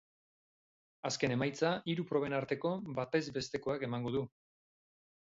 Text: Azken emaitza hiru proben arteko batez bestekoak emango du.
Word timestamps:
Azken 1.09 1.33
emaitza 1.35 1.73
hiru 1.93 2.05
proben 2.11 2.35
arteko 2.37 2.71
batez 2.99 3.21
bestekoak 3.35 3.85
emango 3.89 4.15
du. 4.17 4.23